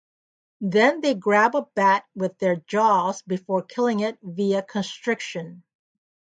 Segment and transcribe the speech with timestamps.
[0.63, 5.61] Then they grab a bat with their jaws before killing it via constriction.